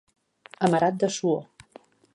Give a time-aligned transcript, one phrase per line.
[0.69, 1.47] Amarat de suor.